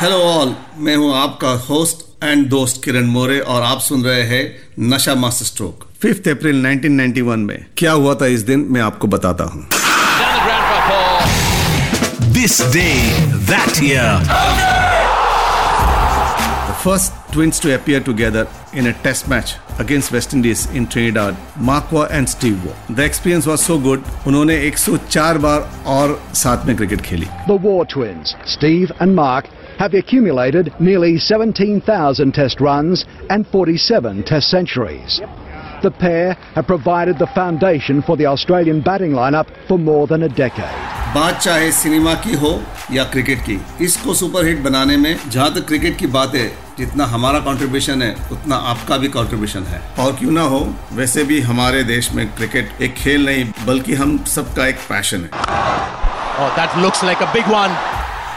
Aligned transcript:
Hello 0.00 0.16
all 0.16 0.54
मैं 0.78 0.94
हूँ 0.96 1.12
आपका 1.14 1.48
होस्ट 1.64 2.24
एंड 2.24 2.46
दोस्त 2.48 2.80
किरण 2.84 3.06
मोरे 3.06 3.38
और 3.54 3.62
आप 3.62 3.78
सुन 3.78 4.04
रहे 4.04 4.22
हैं 4.22 4.44
नशा 4.92 5.14
मास्टर 5.14 5.46
स्ट्रोक 5.46 5.84
फिफ्थ 6.02 6.28
अप्रैल 6.28 6.62
1991 6.66 7.44
में। 7.48 7.66
क्या 7.76 7.92
हुआ 7.92 8.14
था 8.14 8.26
इस 8.26 8.42
दिन? 8.42 8.66
मैं 8.70 8.80
आपको 8.80 9.08
बताता 9.08 9.44
हूँ। 9.44 9.66
This 12.32 12.60
day 12.72 12.86
that 13.50 13.68
first 16.84 17.32
twins 17.32 17.62
to 17.62 17.70
appear 17.70 18.00
together 18.02 18.46
in 18.74 18.88
a 18.88 18.94
test 19.04 19.28
match 19.28 19.56
against 19.80 20.12
West 20.12 20.34
Indies 20.34 20.68
in 20.74 20.84
Trinidad 20.84 21.34
Mark Waugh 21.58 22.08
and 22.12 22.26
Steve 22.28 22.60
Waugh 22.66 22.94
the 22.94 23.00
experience 23.00 23.46
was 23.46 23.60
so 23.60 23.78
good 23.78 24.04
उन्होंने 24.26 24.60
104 24.70 25.38
बार 25.46 25.70
और 25.86 26.20
साथ 26.34 26.66
में 26.66 26.76
क्रिकेट 26.76 27.00
खेली। 27.00 27.26
The 27.26 27.60
Waugh 27.62 27.82
twins 27.92 28.36
Steve 28.48 28.88
and 29.02 29.14
Mark 29.14 29.56
have 29.79 29.93
accumulated 29.93 30.73
nearly 30.79 31.17
17,000 31.17 32.33
test 32.33 32.61
runs 32.61 33.05
and 33.29 33.47
47 33.47 34.23
test 34.23 34.49
centuries. 34.49 35.21
The 35.83 35.91
pair 35.91 36.33
have 36.55 36.65
provided 36.67 37.19
the 37.19 37.27
foundation 37.27 38.01
for 38.01 38.17
the 38.17 38.25
Australian 38.25 38.81
batting 38.81 39.11
lineup 39.11 39.47
for 39.67 39.77
more 39.77 40.07
than 40.07 40.23
a 40.23 40.29
decade. 40.29 40.75
बात 41.15 41.37
चाहे 41.41 41.71
cinema 41.71 42.13
की 42.23 42.33
हो 42.39 42.49
या 42.91 43.03
cricket 43.11 43.39
की 43.41 43.59
इसको 43.85 44.13
superhit 44.21 44.59
बनाने 44.63 44.97
में 44.97 45.15
जहाँ 45.27 45.53
तक 45.55 45.65
क्रिकेट 45.67 45.97
की 45.97 46.07
बात 46.15 46.35
है 46.35 46.47
जितना 46.77 47.05
हमारा 47.13 47.39
कंट्रीब्यूशन 47.45 48.01
है 48.01 48.11
उतना 48.31 48.55
आपका 48.71 48.97
भी 49.03 49.07
कंट्रीब्यूशन 49.15 49.63
है 49.73 49.81
और 50.05 50.15
क्यों 50.19 50.31
ना 50.31 50.41
हो 50.53 50.59
वैसे 50.93 51.23
भी 51.29 51.39
हमारे 51.51 51.83
देश 51.93 52.11
में 52.15 52.27
क्रिकेट 52.37 52.81
एक 52.87 52.93
खेल 53.03 53.25
नहीं 53.25 53.45
बल्कि 53.67 53.93
हम 54.01 54.17
सबका 54.35 54.67
एक 54.67 54.87
पैशन 54.89 55.29
है 55.33 55.93
Oh, 56.37 56.47
that 56.55 56.73
looks 56.83 57.01
like 57.01 57.21
a 57.21 57.31
big 57.33 57.47
one. 57.47 57.71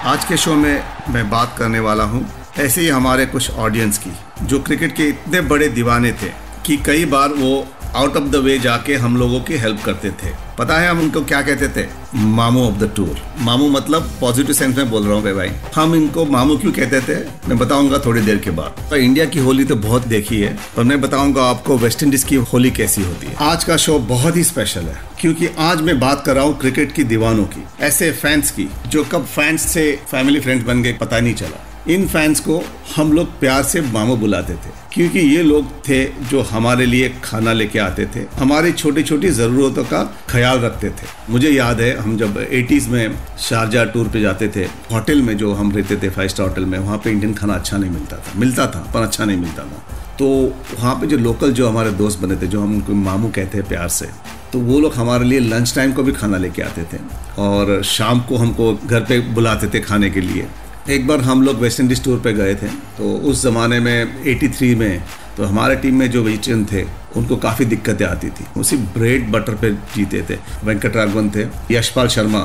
आज 0.05 0.25
के 0.25 0.37
शो 0.37 0.53
में 0.55 0.83
मैं 1.09 1.29
बात 1.29 1.55
करने 1.57 1.79
वाला 1.79 2.03
हूँ 2.03 2.25
ऐसे 2.59 2.81
ही 2.81 2.87
हमारे 2.87 3.25
कुछ 3.25 3.51
ऑडियंस 3.51 3.97
की, 3.97 4.09
जो 4.45 4.59
क्रिकेट 4.59 4.95
के 4.95 5.03
इतने 5.03 5.41
बड़े 5.41 5.67
दीवाने 5.69 6.11
थे 6.11 6.29
कि 6.65 6.77
कई 6.77 7.05
बार 7.05 7.29
वो 7.29 7.67
आउट 7.95 8.15
ऑफ़ 8.17 8.23
द 8.25 8.35
वे 8.35 8.57
जाके 8.59 8.95
हम 8.95 9.17
लोगों 9.17 9.39
की 9.41 9.57
हेल्प 9.57 9.81
करते 9.85 10.09
थे। 10.11 10.31
पता 10.57 10.77
है 10.79 10.89
हम 10.89 10.99
उनको 10.99 11.21
क्या 11.23 11.41
कहते 11.41 11.67
थे? 11.69 11.85
मामू 12.15 12.63
ऑफ़ 12.63 12.77
द 12.77 12.91
टूर 12.95 13.19
मामू 13.41 13.67
मतलब 13.69 14.09
पॉजिटिव 14.21 14.55
सेंस 14.55 14.77
में 14.77 14.89
बोल 14.89 15.03
रहा 15.03 15.15
हूँ 15.15 15.33
भाई 15.35 15.51
हम 15.75 15.95
इनको 15.95 16.25
मामू 16.27 16.57
क्यों 16.57 16.71
कहते 16.71 17.01
थे? 17.01 17.15
मैं 17.49 17.57
बताऊँगा 17.57 17.99
थोड़ी 18.05 18.21
देर 18.21 18.37
के 18.37 18.51
बाद। 18.51 18.83
तो 18.89 18.95
इंडिया 18.97 19.25
की 19.25 19.39
होली 19.39 19.65
तो 19.65 19.75
बहुत 19.77 20.07
देखी 20.07 20.39
है, 20.41 20.57
पर 20.77 20.83
मैं 20.83 20.99
बताऊँगा 21.01 21.43
आपको 21.43 21.77
वेस्ट 21.77 22.03
इंडीज 22.03 22.23
की 22.23 22.35
होली 22.51 22.71
कैसी 22.71 23.03
होती 23.03 23.27
है। 23.27 23.35
आज 23.41 23.63
का 23.63 23.77
शो 23.77 23.97
बहुत 24.07 24.35
ही 24.35 24.43
स्पेशल 24.43 24.81
है, 24.81 24.97
क्योंकि 25.21 25.49
आज 25.61 25.81
मैं 25.81 25.99
बात 25.99 26.23
कर 26.25 26.35
रहा 26.35 26.43
हूँ 26.43 26.57
क्रिकेट 26.59 26.91
की 26.91 27.03
दीवानों 27.03 27.45
की, 27.45 27.63
ऐसे 27.81 28.11
फैंस 28.13 28.51
की, 28.51 28.69
जो 28.87 29.03
कब 29.03 29.25
फैंस 29.25 29.67
से 29.73 29.91
फैमिली 30.11 30.39
फ्रेंड 30.39 30.65
बन 30.65 30.83
गए 30.83 30.93
पता 30.93 31.19
नहीं 31.19 31.33
चला। 31.35 31.65
इन 31.87 32.05
फैंस 32.07 32.39
को 32.39 32.61
हम 32.95 33.11
लोग 33.13 33.39
प्यार 33.39 33.63
से 33.63 33.81
मामू 33.83 34.15
बुलाते 34.17 34.53
थे, 34.53 34.69
क्योंकि 34.93 35.19
ये 35.19 35.41
लोग 35.43 35.71
थे 35.87 36.03
जो 36.29 36.41
हमारे 36.41 36.85
लिए 36.85 37.09
खाना 37.23 37.53
लेके 37.53 37.79
आते 37.79 38.05
थे। 38.05 38.19
हमारी 38.35 38.71
छोटी 38.71 39.03
छोटी 39.03 39.29
ज़रूरतों 39.31 39.83
का 39.83 40.03
ख्याल 40.29 40.59
रखते 40.59 40.89
थे। 40.89 41.07
मुझे 41.29 41.49
याद 41.49 41.81
है, 41.81 41.95
हम 41.97 42.17
जब 42.17 42.37
80s 42.41 42.87
में 42.87 43.17
शारजा 43.39 43.83
टूर 43.85 44.07
पे 44.07 44.21
जाते 44.21 44.47
थे 44.47 44.63
होटल 44.91 45.21
में 45.21 45.35
जो 45.37 45.53
हम 45.53 45.71
रहते 45.71 45.97
थे 45.97 46.09
फाइव 46.09 46.29
स्टार 46.29 46.47
होटल 46.47 46.65
में, 46.65 46.77
वहाँ 46.79 46.97
पे 46.97 47.11
इंडियन 47.11 47.33
खाना 47.33 47.53
अच्छा 47.53 47.77
नहीं 47.77 47.91
मिलता 47.91 48.17
था। 48.17 48.39
मिलता 48.39 48.67
था, 48.67 48.91
पर 48.93 49.01
अच्छा 49.01 49.25
नहीं 49.25 49.37
मिलता 49.37 49.63
था। 49.63 50.01
तो 50.19 50.27
वहाँ 50.73 50.95
पे 50.95 51.07
जो 51.07 51.17
लोकल 51.17 51.51
जो 51.53 51.69
हमारे 51.69 51.91
दोस्त 51.93 52.19
बने 52.19 52.35
थे, 52.35 52.47
जो 52.47 52.61
हम 52.61 52.73
उनको 52.75 52.93
मामू 52.95 53.29
कहते 53.29 53.57
हैं 53.57 53.67
प्यार 53.67 53.87
से 53.89 54.09
तो 54.53 54.59
वो 54.61 54.79
लोग 54.79 54.93
हमारे 54.93 55.25
लिए 55.25 55.39
लंच 55.41 55.73
टाइम 55.75 55.91
को 55.93 56.03
भी 56.03 56.11
खाना 56.13 56.37
लेके 56.37 56.61
आते 56.61 56.81
थे। 56.83 56.97
और 57.41 57.81
शाम 57.83 58.19
को 58.21 58.37
हमको 58.37 58.73
घर 58.75 58.99
पे 59.01 59.19
बुलाते 59.33 59.67
थे 59.67 59.79
खाने 59.81 60.09
के 60.09 60.21
लिए। 60.21 60.47
एक 60.91 61.05
बार 61.07 61.21
हम 61.21 61.41
लोग 61.43 61.59
वेस्ट 61.59 61.79
इंडीज 61.79 62.03
टूर 62.03 62.19
पे 62.19 62.31
गए 62.33 62.55
थे 62.55 62.67
तो 62.97 63.11
उस 63.27 63.41
ज़माने 63.41 63.79
में 63.79 64.23
83 64.25 64.73
में 64.77 65.03
तो 65.37 65.43
हमारे 65.43 65.75
टीम 65.75 65.95
में 65.99 66.09
जो 66.11 66.23
वेजिटेरियन 66.23 66.65
थे, 66.71 66.83
उनको 67.17 67.35
काफ़ी 67.37 67.65
दिक्कतें 67.65 68.05
आती 68.05 68.29
थी। 68.29 68.63
सिर्फ़ 68.63 68.83
ब्रेड 68.97 69.31
बटर 69.31 69.55
पे 69.55 69.71
जीते 69.95 70.21
थे। 70.29 70.37
वेंकट 70.65 70.95
राघवन 70.95 71.29
थे 71.35 71.45
यशपाल 71.71 72.07
शर्मा 72.07 72.43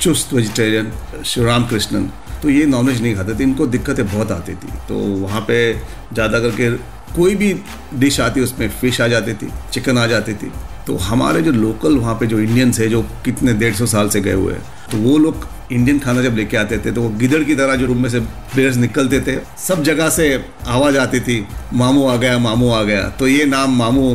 चुस्त 0.00 0.32
वेजिटेरियन 0.32 0.92
शिवराम 1.24 1.66
कृष्णन 1.68 2.10
तो 2.42 2.50
ये 2.50 2.64
नॉनवेज 2.66 3.02
नहीं 3.02 3.14
खाते 3.16 3.34
थे, 3.34 3.42
इनको 3.42 3.66
दिक्कतें 3.66 4.06
बहुत 4.06 4.32
आती 4.32 4.54
थी। 4.54 4.72
तो 4.88 4.98
वहाँ 5.18 5.40
पे 5.48 5.72
ज़्यादा 6.12 6.38
करके 6.40 6.70
कोई 7.14 7.34
भी 7.34 7.54
डिश 7.94 8.20
आती, 8.20 8.40
उसमें 8.40 8.68
फ़िश 8.70 9.00
आ 9.00 9.06
जाती 9.08 9.34
थी 9.34 9.50
चिकन 9.72 9.98
आ 9.98 10.06
जाती 10.06 10.34
थी। 10.34 10.52
तो 10.86 10.96
हमारे 10.98 11.42
जो 11.42 11.52
लोकल 11.52 11.96
वहाँ 11.96 12.14
पे 12.20 12.26
जो 12.26 12.38
इंडियंस 12.40 12.78
है, 12.80 12.88
जो 12.88 13.02
कितने 13.24 13.52
डेढ़ 13.54 13.74
सौ 13.74 13.86
साल 13.86 14.08
से 14.08 14.20
गए 14.20 14.32
हुए 14.34 14.52
हैं 14.52 14.62
तो 14.90 14.98
वो 15.00 15.16
लोग 15.18 15.46
इंडियन 15.72 15.98
खाना 15.98 16.22
जब 16.22 16.36
लेके 16.36 16.56
आते 16.56 16.78
थे 16.78 16.92
तो 16.92 17.02
वो 17.02 17.08
गिदड़ 17.18 17.42
की 17.44 17.54
तरह 17.56 17.76
जो 17.76 17.86
रूम 17.86 18.02
में 18.02 18.08
से 18.10 18.20
प्लेयर्स 18.20 18.76
निकलते 18.76 19.20
थे, 19.20 19.38
सब 19.58 19.82
जगह 19.82 20.08
से 20.10 20.44
आवाज़ 20.68 20.98
आती 20.98 21.20
थी, 21.20 21.46
मामू 21.74 22.06
आ 22.06 22.16
गया, 22.16 22.38
मामू 22.40 22.70
आ 22.70 22.82
गया। 22.82 23.08
तो 23.10 23.28
ये 23.28 23.44
नाम 23.46 23.76
मामू 23.78 24.08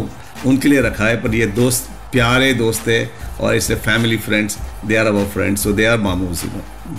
उनके 0.46 0.70
लिए 0.70 0.82
रखा 0.82 1.06
है, 1.06 1.22
पर 1.22 1.36
ये 1.36 1.46
दोस्त, 1.56 1.90
प्यारे 2.12 2.54
दोस्त 2.56 2.88
है 2.88 3.10
और 3.42 3.56
इससे 3.56 3.76
family 3.78 4.18
friends 4.20 4.58
they 4.86 4.96
are 4.96 5.06
our 5.06 5.26
friends 5.30 5.64
so 5.64 5.72
they 5.74 5.86
are 5.86 5.98
मामू 6.00 6.34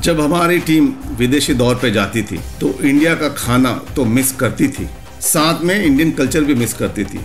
जब 0.02 0.20
हमारी 0.20 0.58
टीम 0.60 0.92
विदेशी 1.18 1.54
दौर 1.54 1.74
पे 1.82 1.90
जाती 1.90 2.22
थी 2.22 2.38
तो 2.60 2.72
इंडिया 2.80 3.14
का 3.14 3.28
खाना 3.36 3.72
तो 3.96 4.04
मिस 4.06 4.32
करती 4.34 4.68
थी, 4.68 4.88
साथ 5.22 5.62
में 5.64 5.74
इंडियन 5.76 6.10
कल्चर 6.12 6.44
भी 6.44 6.54
मिस 6.54 6.74
करती 6.74 7.04
थी। 7.04 7.20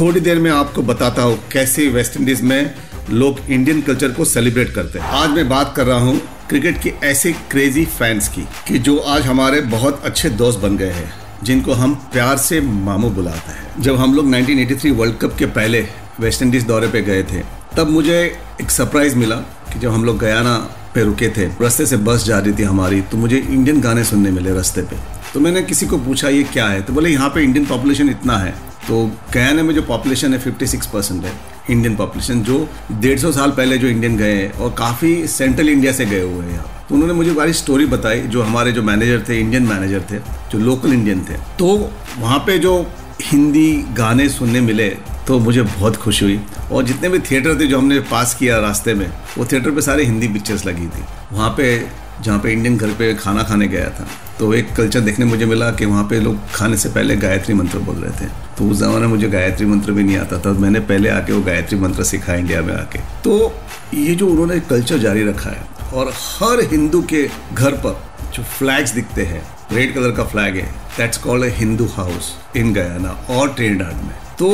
थोड़ी 0.00 0.20
देर 0.20 0.38
में 0.38 0.50
आपको 0.50 0.82
बताता 0.82 1.22
हूँ 1.22 1.38
कैसे 1.52 1.86
वेस्ट 1.88 2.16
इंडीज 2.16 2.40
में 2.42 2.74
लोग 3.10 3.38
इंडियन 3.48 3.80
कल्चर 3.82 4.08
को 4.08 4.24
सेलिब्रेट 4.24 4.68
करते 4.74 4.98
हैं। 4.98 5.06
आज 5.12 5.30
मैं 5.30 5.48
बात 5.48 5.72
कर 5.76 5.86
रहा 5.86 5.98
हूँ 5.98 6.20
क्रिकेट 6.48 6.78
की 6.82 6.88
ऐसे 7.04 7.32
क्रेजी 7.50 7.84
फैंस 7.86 8.28
की 8.28 8.44
कि 8.68 8.78
जो 8.78 8.96
आज 9.06 9.22
हमारे 9.22 9.60
बहुत 9.70 10.02
अच्छे 10.04 10.30
दोस्त 10.32 10.58
बन 10.58 10.76
गए 10.76 10.90
हैं, 10.90 11.10
जिनको 11.44 11.72
हम 11.72 11.94
प्यार 12.12 12.36
से 12.36 12.60
मामू 12.60 13.10
बुलाते 13.10 13.52
हैं। 13.52 13.82
जब 13.82 13.96
हम 13.96 14.14
लोग 14.14 14.26
1983 14.26 14.90
वर्ल्ड 14.90 15.16
कप 15.16 15.34
के 15.38 15.46
पहले 15.48 15.80
वेस्ट 16.20 16.42
इंडीज 16.42 16.66
दौरे 16.66 16.88
पे 16.88 17.02
गए 17.02 17.22
थे, 17.22 17.42
तब 17.76 17.88
मुझे 17.88 18.20
एक 18.60 18.70
सरप्राइज़ 18.70 19.16
मिला 19.16 19.36
कि 19.72 19.78
जब 19.78 19.92
हम 19.92 20.04
लोग 20.04 20.18
गयाना 20.18 20.56
पे 20.94 21.04
रुके 21.04 21.28
थे, 21.28 21.46
रास्ते 21.62 21.86
से 21.86 21.96
बस 21.98 22.24
जा 22.24 22.38
रही 22.38 22.52
थी 22.52 22.62
हमारी 22.62 23.00
तो 23.00 23.16
मुझे 23.16 23.38
इंडियन 23.38 23.80
गाने 23.80 24.04
सुनने 24.04 24.30
मिले 24.30 24.54
रास्ते 24.54 24.82
पे। 24.82 24.96
तो 25.34 25.40
मैंने 25.40 25.62
किसी 25.62 25.86
को 25.86 25.98
पूछा, 25.98 26.28
ये 26.28 26.42
क्या 26.42 26.68
है? 26.68 26.82
तो 26.82 26.92
बोले, 26.92 27.10
यहाँ 27.10 27.28
पे 27.28 27.42
इंडियन 27.42 27.66
पॉपुलेशन 27.66 28.10
इतना 28.10 28.38
है 28.38 28.54
तो 28.86 29.04
गयाना 29.34 29.62
में 29.62 29.74
जो 29.74 29.82
पॉपुलेशन 29.82 30.34
है 30.34 30.40
56 30.42 30.86
परसेंट 30.86 31.24
है 31.24 31.32
इंडियन 31.70 31.96
पॉपुलेशन 31.96 32.42
जो 32.42 32.68
डेढ़ 32.92 33.18
सौ 33.18 33.32
साल 33.32 33.50
पहले 33.50 33.78
जो 33.78 33.88
इंडियन 33.88 34.16
गए 34.16 34.34
हैं 34.34 34.52
और 34.52 34.74
काफ़ी 34.78 35.26
सेंट्रल 35.28 35.68
इंडिया 35.68 35.92
से 35.92 36.06
गए 36.06 36.20
हुए 36.22 36.44
हैं 36.44 36.52
यहाँ। 36.52 36.86
तो 36.88 36.94
उन्होंने 36.94 37.14
मुझे 37.14 37.32
बड़ी 37.32 37.52
स्टोरी 37.52 37.86
बताई, 37.86 38.20
जो 38.20 38.42
हमारे 38.42 38.72
जो 38.72 38.82
मैनेजर 38.82 39.24
थे 39.28 39.38
इंडियन 39.40 39.62
मैनेजर 39.62 40.04
थे, 40.10 40.18
जो 40.50 40.58
लोकल 40.58 40.92
इंडियन 40.92 41.20
थे। 41.20 41.36
तो 41.58 41.90
वहाँ 42.18 42.38
पे 42.38 42.58
जो 42.58 42.80
हिंदी 43.22 43.72
गाने 43.96 44.28
सुनने 44.28 44.60
मिले 44.60 44.88
तो 45.26 45.38
मुझे 45.38 45.62
बहुत 45.62 45.96
खुशी 45.96 46.24
हुई। 46.24 46.40
और 46.72 46.84
जितने 46.84 47.08
भी 47.08 47.18
थिएटर 47.20 47.60
थे 47.60 47.66
जो 47.66 47.78
हमने 47.78 47.98
पास 48.10 48.34
किया 48.34 48.58
रास्ते 48.58 48.94
में, 48.94 49.06
वो 49.38 49.44
थिएटर 49.44 49.70
पे 49.70 49.82
सारे 49.82 50.04
हिंदी 50.04 50.28
पिक्चर्स 50.28 50.66
लगी 50.66 50.86
थी। 50.86 51.04
वहाँ 51.32 51.50
पे 51.56 51.78
जहाँ 52.22 52.38
पे 52.38 52.52
इंडियन 52.52 52.76
घर 52.76 52.92
पे 52.92 53.14
खाना 53.14 53.42
खाने 53.42 53.68
गया 53.68 53.88
था। 53.90 54.06
तो 54.38 54.52
एक 54.54 54.74
कल्चर 54.76 55.00
देखने 55.00 55.24
मुझे 55.24 55.46
मिला 55.46 55.70
कि 55.70 55.84
वहाँ 55.84 56.04
पे 56.04 56.20
लोग 56.20 56.50
खाने 56.52 56.76
से 56.76 56.88
पहले 56.88 57.16
गायत्री 57.16 57.54
मंत्र 57.54 57.78
बोल 57.78 57.96
रहे 57.96 58.10
थे। 58.20 58.30
तो 58.58 58.68
उस 58.70 58.78
ज़माने 58.78 59.00
में 59.00 59.06
मुझे 59.06 59.28
गायत्री 59.28 59.66
मंत्र 59.66 59.92
भी 59.92 60.02
नहीं 60.02 60.16
आता 60.16 60.38
था। 60.38 60.52
मैंने 60.60 60.80
पहले 60.80 61.08
आके 61.08 61.32
वो 61.32 61.40
गायत्री 61.42 61.78
मंत्र 61.78 62.04
सीखा 62.04 62.34
इंडिया 62.34 62.62
में 62.62 62.74
आके। 62.74 62.98
तो 63.24 63.54
ये 63.94 64.14
जो 64.14 64.28
उन्होंने 64.28 64.58
कल्चर 64.60 64.98
जारी 64.98 65.24
रखा 65.24 65.50
है 65.50 65.92
और 65.92 66.12
हर 66.16 66.60
हिंदू 66.70 67.02
के 67.02 67.28
घर 67.54 67.72
पर 67.76 68.00
जो 68.34 68.42
फ्लैग्स 68.58 68.90
दिखते 68.90 69.24
हैं 69.24 69.42
रेड 69.72 69.94
कलर 69.94 70.10
का 70.10 70.24
फ्लैग 70.24 70.56
है 70.56 70.66
that's 70.96 71.18
called 71.18 71.44
a 71.44 71.48
Hindu 71.56 71.86
house 71.86 72.32
in 72.56 72.72
Guyana 72.74 73.10
और 73.30 73.52
ट्रिनिडाड 73.54 74.04
में। 74.04 74.14
तो 74.38 74.52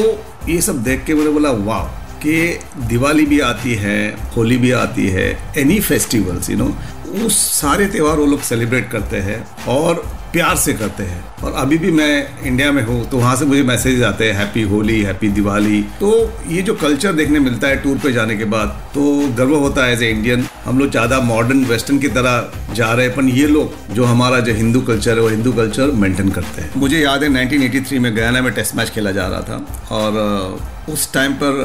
ये 0.49 0.61
सब 0.61 0.83
देख 0.83 1.05
के 1.05 1.15
मैंने 1.15 1.31
बोला, 1.31 1.51
वाह, 1.51 1.85
कि 2.21 2.59
दिवाली 2.89 3.25
भी 3.27 3.39
आती 3.41 3.75
है, 3.75 4.17
होली 4.37 4.57
भी 4.57 4.71
आती 4.73 5.07
है 5.09 5.27
एनी 5.59 5.79
फेस्टिवल्स 5.81 6.51
यू 6.51 6.57
नो 6.57 6.75
वो 7.15 7.29
सारे 7.31 7.87
त्यौहार 7.87 8.19
वो 8.19 8.27
लोग 8.27 8.41
सेलिब्रेट 8.43 8.91
करते 8.91 9.17
हैं 9.21 9.45
और 9.69 10.05
प्यार 10.33 10.57
से 10.57 10.73
करते 10.75 11.03
हैं। 11.03 11.23
और 11.45 11.53
अभी 11.55 11.77
भी 11.79 11.91
मैं 11.93 12.45
इंडिया 12.47 12.71
में 12.73 12.83
हूँ 12.85 13.05
तो 13.11 13.19
वहाँ 13.19 13.35
से 13.37 13.45
मुझे 13.47 13.63
मैसेज 13.63 14.03
आते 14.05 14.31
हैं 14.31 14.35
हैप्पी 14.37 14.63
होली 14.71 15.01
हैप्पी 15.03 15.29
दिवाली 15.31 15.83
तो 16.01 16.11
ये 16.49 16.63
जो 16.63 16.75
कल्चर 16.77 17.13
देखने 17.13 17.39
मिलता 17.41 17.69
है 17.69 17.77
टूर 17.83 17.99
पे 17.99 18.13
जाने 18.13 18.37
के 18.37 18.45
बाद 18.55 18.69
तो 18.95 19.05
गर्व 19.37 19.55
होता 19.57 19.85
है 19.85 19.93
एज 19.93 20.03
ए 20.03 20.11
इंडियन 20.11 20.47
हम 20.65 20.79
लोग 20.79 20.91
ज़्यादा 20.91 21.21
मॉडर्न 21.23 21.65
वेस्टर्न 21.65 21.99
की 21.99 22.09
तरह 22.09 22.75
जा 22.75 22.93
रहे 22.93 23.07
हैं, 23.07 23.15
पर 23.17 23.25
ये 23.25 23.47
लोग 23.47 23.95
जो 23.95 24.05
हमारा 24.05 24.41
जो 24.41 24.55
हिंदू 24.55 24.81
कल्चर 24.83 25.15
है, 25.15 25.21
वो 25.21 25.29
हिंदू 25.29 25.53
कल्चर 25.53 25.91
मेंटेन 26.03 26.31
करते 26.31 26.63
हैं। 26.63 26.71
मुझे 26.77 27.01
याद 27.01 27.23
है 27.23 27.29
1983 27.31 27.99
में 27.99 28.15
गयाना 28.17 28.41
में 28.43 28.53
टेस्ट 28.55 28.75
मैच 28.77 28.91
खेला 28.91 29.11
जा 29.13 29.27
रहा 29.29 29.41
था, 29.41 29.67
और 29.93 30.93
उस 30.93 31.13
टाइम 31.13 31.33
पर 31.43 31.63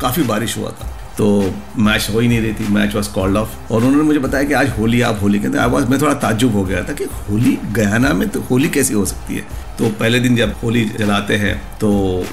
काफ़ी 0.00 0.22
बारिश 0.24 0.56
हुआ 0.58 0.70
था। 0.70 0.92
तो 1.18 1.26
मैच 1.78 2.08
हो 2.14 2.20
ही 2.20 2.28
नहीं 2.28 2.40
रही 2.40 2.52
थी 2.54 2.72
मैच 2.72 2.94
वॉज़ 2.94 3.08
कॉल्ड 3.12 3.36
ऑफ़ 3.36 3.72
और 3.72 3.84
उन्होंने 3.84 4.02
मुझे 4.02 4.18
बताया 4.18 4.44
कि 4.44 4.54
आज 4.54 4.68
होली, 4.78 5.00
आप 5.00 5.18
होली 5.22 5.38
कहते 5.38 5.58
हैं। 5.58 5.66
वॉज़ 5.66 5.86
मैं 5.86 6.00
थोड़ा 6.00 6.14
ताजुब 6.14 6.52
हो 6.52 6.64
गया 6.64 6.82
था 6.82 6.92
कि 6.92 7.04
होली 7.04 7.58
गयाना 7.74 8.12
में 8.12 8.28
तो 8.28 8.40
होली 8.50 8.68
कैसी 8.68 8.94
हो 8.94 9.04
सकती 9.04 9.36
है। 9.36 9.46
तो 9.78 9.88
पहले 9.90 10.20
दिन 10.20 10.36
जब 10.36 10.54
होली 10.62 10.84
जलाते 10.98 11.36
हैं 11.36 11.60
तो 11.80 11.88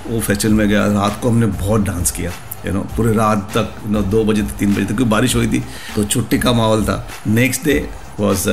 वो 0.07 0.19
फेस्टिवल 0.19 0.53
में 0.53 0.67
गया, 0.67 0.85
रात 0.85 1.19
को 1.21 1.29
हमने 1.29 1.45
बहुत 1.45 1.81
डांस 1.81 2.11
किया 2.11 2.31
यू 2.65 2.73
नो 2.73 2.81
पूरे 2.97 3.13
रात 3.13 3.49
तक 3.57 3.73
यू 3.85 3.91
नो 3.91 4.01
दो 4.11 4.23
बजे 4.25 4.41
तक 4.41 4.57
तीन 4.59 4.73
बजे 4.73 4.81
तक 4.81 4.87
क्योंकि 4.87 5.03
बारिश 5.05 5.35
हुई 5.35 5.47
थी 5.47 5.63
तो 5.95 6.03
छुट्टी 6.05 6.37
का 6.39 6.53
माहौल 6.53 6.83
था। 6.85 7.05
Next 7.27 7.65
day 7.65 7.79
was 8.19 8.43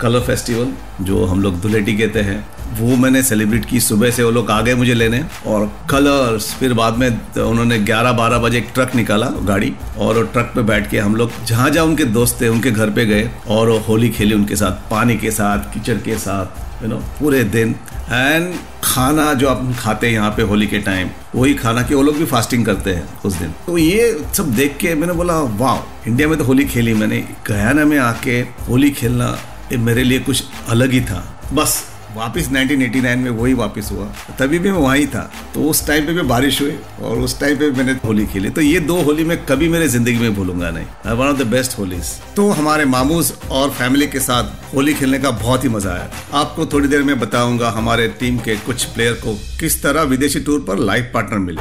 colour 0.00 0.20
festival 0.20 0.72
जो 1.00 1.24
हम 1.24 1.42
लोग 1.42 1.60
दुलेटी 1.60 1.96
कहते 1.96 2.20
हैं। 2.20 2.44
वो 2.72 2.96
मैंने 2.96 3.22
सेलिब्रेट 3.22 3.64
की। 3.64 3.80
सुबह 3.80 4.10
से 4.10 4.22
वो 4.22 4.30
लोग 4.30 4.50
आ 4.50 4.60
गए 4.60 4.74
मुझे 4.74 4.94
लेने 4.94 5.22
और 5.46 5.66
कलर्स 5.90 6.52
फिर 6.54 6.72
बाद 6.74 6.98
में 6.98 7.08
उन्होंने 7.38 7.78
11-12 7.80 8.38
बजे 8.38 8.58
एक 8.58 8.70
ट्रक 8.74 8.94
निकाला 8.94 9.26
गाड़ी 9.44 9.72
और 9.98 10.16
वो 10.16 10.22
ट्रक 10.22 10.52
पे 10.54 10.62
बैठ 10.62 10.90
के 10.90 10.98
हम 10.98 11.16
लोग 11.16 11.44
जहाँ 11.44 11.70
जहाँ 11.70 11.86
उनके 11.86 12.04
दोस्त 12.04 12.40
थे, 12.40 12.48
उनके 12.48 12.70
घर 12.70 12.90
पे 12.90 13.06
गए 13.06 13.30
और 13.48 13.70
होली 13.88 14.08
खेली 14.08 14.34
उनके 14.34 14.56
साथ, 14.56 14.90
पानी 14.90 15.16
के 15.16 15.30
साथ, 15.30 15.72
कीचड़ 15.74 15.96
के 15.98 16.18
साथ। 16.18 16.71
यू 16.82 16.88
नो 16.88 16.96
पूरे 17.18 17.42
दिन। 17.46 17.74
एंड 18.10 18.54
खाना 18.84 19.32
जो 19.34 19.48
आप 19.48 19.62
खाते 19.78 20.06
हैं 20.06 20.14
यहाँ 20.14 20.30
पे 20.30 20.42
होली 20.42 20.66
के 20.66 20.78
टाइम 20.78 21.10
वही 21.34 21.54
खाना 21.54 21.82
कि 21.82 21.94
वो 21.94 22.02
लोग 22.02 22.16
भी 22.16 22.24
फास्टिंग 22.24 22.64
करते 22.66 22.94
हैं 22.94 23.22
उस 23.24 23.34
दिन। 23.34 23.54
तो 23.66 23.76
ये 23.78 24.10
सब 24.34 24.54
देख 24.54 24.76
के 24.76 24.94
मैंने 24.94 25.12
बोला 25.12 25.38
वाह 25.60 26.08
इंडिया 26.08 26.28
में 26.28 26.36
तो 26.38 26.44
होली 26.44 26.64
खेली 26.64 26.94
मैंने। 26.94 27.20
गयाना 27.48 27.84
में 27.84 27.98
आके, 27.98 28.40
होली 28.68 28.90
खेलना 28.90 29.36
ये 29.72 29.78
मेरे 29.78 30.04
लिए 30.04 30.18
कुछ 30.20 30.44
अलग 30.68 30.92
ही 30.92 31.00
था। 31.00 31.24
बस 31.52 31.82
वापस 32.16 32.48
1989 32.48 33.16
में 33.16 33.30
वही 33.30 33.52
वापस 33.54 33.88
हुआ। 33.92 34.06
तभी 34.38 34.58
भी 34.58 34.70
मैं 34.70 34.78
वहीं 34.78 35.06
था। 35.06 35.30
तो 35.54 35.62
उस 35.64 35.86
टाइम 35.86 36.06
पे 36.06 36.12
भी 36.12 36.22
बारिश 36.22 36.60
हुई 36.62 36.76
और 37.02 37.18
उस 37.18 37.38
टाइम 37.40 37.58
पे 37.58 37.70
मैंने 37.70 37.92
होली 38.04 38.26
खेली। 38.26 38.50
तो 38.50 38.60
ये 38.60 38.80
दो 38.80 39.00
होली 39.02 39.24
मैं 39.24 39.36
कभी 39.46 39.68
मेरे 39.68 39.88
ज़िंदगी 39.88 40.18
में 40.18 40.34
भूलूँगा 40.34 40.70
नहीं। 40.70 41.14
One 41.16 41.26
of 41.26 41.38
the 41.38 41.46
best 41.46 41.78
Holis. 41.78 42.12
तो 42.36 42.48
हमारे 42.50 42.84
मामूज 42.86 43.32
और 43.50 43.70
फैमिली 43.70 44.06
के 44.06 44.20
साथ 44.20 44.74
होली 44.74 44.94
खेलने 44.94 45.18
का 45.18 45.30
बहुत 45.30 45.64
ही 45.64 45.68
मज़ा 45.68 45.92
आया। 45.92 46.10
आपको 46.34 46.66
थोड़ी 46.66 46.88
देर 46.88 47.02
में 47.02 47.18
बताऊँगा 47.20 47.70
हमारे 47.70 48.08
टीम 48.20 48.38
के 48.38 48.56
कुछ 48.58 48.84
प्लेयर 48.84 49.12
को 49.24 49.34
किस 49.60 49.82
तरह 49.82 50.02
विदेशी 50.02 50.40
टूर 50.40 50.60
पर 50.68 50.78
लाइफ 50.80 51.10
पार्टनर 51.14 51.38
मिले। 51.38 51.60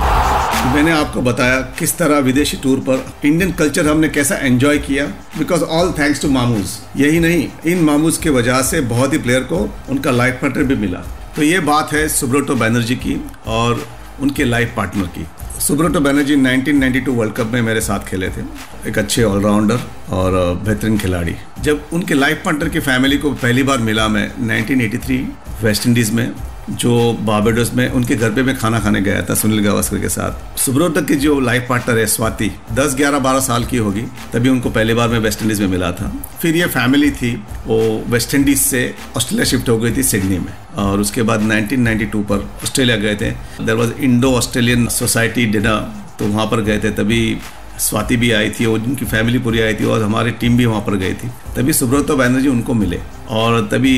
मैंने 0.73 0.91
आपको 0.91 1.21
बताया 1.21 1.59
किस 1.79 1.97
तरह 1.97 2.19
विदेशी 2.19 2.57
टूर 2.57 2.79
पर 2.79 3.05
इंडियन 3.25 3.51
कल्चर 3.51 3.87
हमने 3.87 4.09
कैसा 4.09 4.35
एंजॉय 4.37 4.77
किया। 4.79 5.05
बिकॉज़ 5.37 5.63
ऑल 5.63 5.91
थैंक्स 5.99 6.21
टू 6.21 6.29
मामूज। 6.29 6.77
यही 6.97 7.19
नहीं, 7.19 7.47
इन 7.65 7.83
मामूज 7.83 8.17
के 8.17 8.29
वजह 8.29 8.61
से 8.61 8.81
बहुत 8.87 9.13
ही 9.13 9.17
प्लेयर 9.17 9.43
को 9.43 9.57
उनका 9.89 10.11
लाइफ 10.11 10.39
पार्टनर 10.41 10.63
भी 10.63 10.75
मिला। 10.75 10.99
तो 11.35 11.43
ये 11.43 11.59
बात 11.59 11.93
है 11.93 12.07
सुब्रतो 12.09 12.55
बैनर्जी 12.55 12.95
की 12.95 13.15
और 13.47 13.87
उनके 14.21 14.43
लाइफ 14.43 14.73
पार्टनर 14.77 15.05
की। 15.17 15.25
सुब्रतो 15.61 15.99
बैनर्जी 15.99 16.35
1992 16.35 17.11
वर्ल्ड 17.11 17.33
कप 17.33 17.47
में 17.47 17.61
मेरे 17.61 17.81
साथ 17.81 17.99
खेले 17.99 18.29
थे। 18.29 18.43
एक 18.87 18.97
अच्छे 18.97 19.23
ऑलराउंडर 19.23 19.79
और 20.09 20.55
बेहतरीन 20.65 20.97
खिलाड़ी। 20.97 21.35
जब 21.61 21.85
उनके 21.93 22.13
लाइफ 22.13 22.41
पार्टनर 22.45 22.69
की 22.69 22.79
फैमिली 22.79 23.17
को 23.17 23.31
पहली 23.31 23.63
बार 23.63 23.77
मिला 23.77 24.07
मैं 24.07 24.31
1983 24.47 25.17
वेस्ट 25.63 25.87
इंडीज़ 25.87 26.11
में 26.11 26.31
जो 26.69 27.13
बारबेडोस 27.13 27.73
में, 27.73 27.89
उनके 27.89 28.15
घर 28.15 28.31
पे 28.31 28.43
मैं 28.43 28.57
खाना 28.57 28.79
खाने 28.79 29.01
गया 29.01 29.21
था 29.21 29.33
सुनील 29.33 29.63
गावस्कर 29.63 29.99
के 29.99 30.09
साथ। 30.09 30.59
सुब्रोटो 30.59 31.01
की 31.01 31.15
जो 31.15 31.39
लाइफ 31.39 31.65
पार्टनर 31.69 31.97
है, 31.97 32.05
स्वाति 32.05 32.51
10 32.73 32.95
11 32.95 33.19
12 33.19 33.39
साल 33.39 33.65
की 33.65 33.77
होगी, 33.77 34.01
तभी 34.01 34.49
उनको 34.49 34.69
पहली 34.69 34.93
बार 34.93 35.09
मैं 35.09 35.19
वेस्ट 35.19 35.41
इंडीज़ 35.41 35.61
में 35.61 35.67
मिला 35.67 35.91
था। 35.91 36.13
फिर 36.41 36.55
ये 36.55 36.65
फैमिली 36.65 37.11
थी, 37.11 37.43
वो 37.67 38.03
वेस्ट 38.07 38.35
इंडीज़ 38.35 38.59
से 38.59 38.95
ऑस्ट्रेलिया 39.17 39.45
शिफ्ट 39.45 39.69
हो 39.69 39.77
गई 39.77 39.97
थी 39.97 40.03
सिडनी 40.03 40.39
में। 40.39 40.75
और 40.75 40.99
उसके 40.99 41.21
बाद 41.21 41.41
1992 41.41 42.23
पर 42.23 42.37
ऑस्ट्रेलिया 42.63 42.97
गए 42.97 43.15
थे। 43.15 43.31
There 43.65 43.73
was 43.73 43.91
Indo 43.99 44.31
Australian 44.31 44.87
society 44.87 45.45
dinner 45.45 45.95
तो 46.19 46.25
वहाँ 46.25 46.45
पर 46.45 46.61
गए 46.61 46.79
थे। 46.79 46.89
तभी 46.89 47.37
स्वाति 47.79 48.17
भी 48.17 48.31
आई 48.31 48.49
थी, 48.49 48.65
और 48.65 48.79
उनकी 48.79 49.05
फैमिली 49.05 49.39
पूरी 49.39 49.61
आई 49.61 49.73
थी, 49.73 49.85
और 49.85 50.03
हमारी 50.03 50.31
टीम 50.31 50.57
भी 50.57 50.65
वहाँ 50.65 50.81
पर 50.81 50.95
गई 50.95 51.13
थी। 51.13 51.27
तभी 51.55 51.73
सुब्रतो 51.73 52.15
बैनर्जी 52.15 52.47
उनको 52.47 52.73
मिले। 52.73 52.99
और 53.31 53.67
तभी 53.71 53.93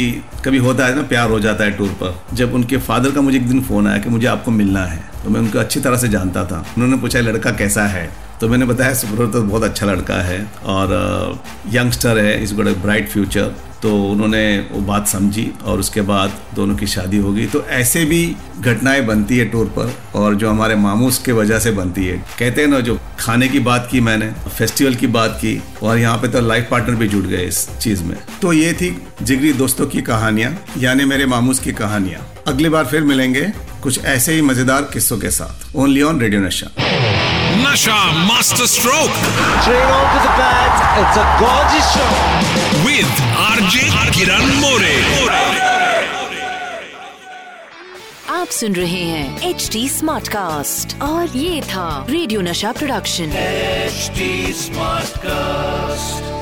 कभी 0.45 0.57
होता 0.57 0.85
है 0.85 0.95
ना, 0.95 1.01
प्यार 1.03 1.29
हो 1.29 1.39
जाता 1.39 1.63
है 1.63 1.71
टूर 1.71 1.89
पर। 2.01 2.35
जब 2.35 2.53
उनके 2.53 2.77
फादर 2.79 3.11
का 3.11 3.21
मुझे 3.21 3.37
एक 3.37 3.47
दिन 3.47 3.61
फ़ोन 3.61 3.87
आया 3.87 3.97
कि 3.97 4.09
मुझे 4.09 4.27
आपको 4.27 4.51
मिलना 4.51 4.85
है 4.85 5.03
तो 5.23 5.29
मैं 5.29 5.39
उनको 5.39 5.59
अच्छी 5.59 5.79
तरह 5.79 5.97
से 5.97 6.07
जानता 6.09 6.43
था। 6.45 6.65
उन्होंने 6.77 6.97
पूछा, 6.97 7.19
लड़का 7.19 7.51
कैसा 7.53 7.85
है? 7.87 8.09
तो 8.43 8.47
मैंने 8.49 8.65
बताया 8.65 8.93
सुब्रतो 8.93 9.41
बहुत 9.41 9.63
अच्छा 9.63 9.85
लड़का 9.85 10.15
है 10.21 10.39
और 10.65 10.89
यंगस्टर 11.73 12.17
है 12.17 12.43
इस 12.43 12.53
गोट 12.53 12.67
ब्राइट 12.77 13.07
फ्यूचर 13.09 13.53
तो 13.81 13.91
उन्होंने 14.03 14.43
वो 14.71 14.81
बात 14.81 15.07
समझी 15.07 15.45
और 15.65 15.79
उसके 15.79 16.01
बाद 16.01 16.33
दोनों 16.55 16.75
की 16.75 16.87
शादी 16.87 17.17
हो 17.17 17.31
गई। 17.33 17.45
तो 17.45 17.61
ऐसे 17.71 18.03
भी 18.05 18.35
घटनाएँ 18.59 19.05
बनती 19.05 19.37
है 19.37 19.45
टूर 19.45 19.65
पर 19.77 19.93
और 20.15 20.35
जो 20.35 20.49
हमारे 20.49 20.75
मामूस 20.75 21.17
के 21.17 21.31
वजह 21.31 21.59
से 21.59 21.71
बनती 21.71 22.05
है। 22.07 22.17
कहते 22.39 22.61
हैं 22.61 22.67
ना, 22.67 22.79
जो 22.79 22.99
खाने 23.19 23.47
की 23.47 23.59
बात 23.59 23.87
की 23.91 24.01
मैंने 24.01 24.31
फेस्टिवल 24.49 24.95
की 24.95 25.07
बात 25.07 25.37
की 25.41 25.61
और 25.83 25.97
यहाँ 25.97 26.17
पे 26.17 26.27
तो 26.27 26.41
लाइफ 26.41 26.67
पार्टनर 26.71 26.95
भी 26.95 27.07
जुड़ 27.07 27.25
गए 27.25 27.43
इस 27.43 27.67
चीज़ 27.77 28.03
में। 28.03 28.15
तो 28.41 28.53
ये 28.53 28.73
थी 28.73 28.95
जिगरी 29.21 29.53
दोस्तों 29.53 29.87
की 29.87 30.01
कहानियाँ, 30.01 30.55
यानी 30.77 31.05
मेरे 31.05 31.25
मामूस 31.25 31.59
की 31.59 31.71
कहानियाँ। 31.73 32.27
अगली 32.47 32.69
बार 32.69 32.85
फिर 32.85 33.03
मिलेंगे 33.03 33.51
कुछ 33.83 34.03
ऐसे 34.05 34.33
ही 34.33 34.41
मज़ेदार 34.41 34.89
किस्सों 34.93 35.17
के 35.17 35.29
साथ। 35.31 35.75
Only 35.75 36.01
on 36.01 36.19
radio 36.19 36.41
Nasha 36.41 36.71
Nasha 37.65 37.97
master 38.27 38.65
stroke 38.75 39.11
Straight 39.63 39.91
onto 39.97 40.19
the 40.25 40.33
bat. 40.39 40.73
It's 41.01 41.17
a 41.23 41.25
gorgeous 41.41 41.87
shot. 41.93 42.15
With 42.85 43.21
RJ 43.45 43.83
Kiran 44.15 44.45
More 44.61 44.95
आप 48.29 48.47
सुन 48.59 48.75
रहे 48.75 49.01
हैं 49.03 49.49
एच 49.49 49.69
डी 49.73 49.87
स्मार्ट 49.89 50.27
कास्ट 50.35 51.01
और 51.03 51.37
ये 51.37 51.61
था 51.73 51.87
रेडियो 52.09 52.41
नशा 52.41 52.71
प्रोडक्शन 52.79 53.31
HD 53.93 54.29
Smartcast. 54.63 56.32